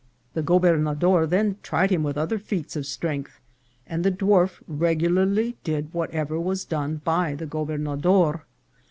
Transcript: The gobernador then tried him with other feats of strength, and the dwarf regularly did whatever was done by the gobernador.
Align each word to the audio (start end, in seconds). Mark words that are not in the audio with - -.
The 0.33 0.41
gobernador 0.41 1.27
then 1.27 1.57
tried 1.61 1.91
him 1.91 2.01
with 2.01 2.17
other 2.17 2.39
feats 2.39 2.75
of 2.75 2.87
strength, 2.87 3.39
and 3.85 4.03
the 4.03 4.11
dwarf 4.11 4.59
regularly 4.67 5.57
did 5.63 5.93
whatever 5.93 6.39
was 6.39 6.65
done 6.65 7.01
by 7.05 7.35
the 7.35 7.45
gobernador. 7.45 8.45